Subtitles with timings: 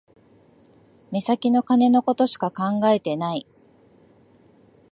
[1.11, 3.45] 目先の金のことしか考えてない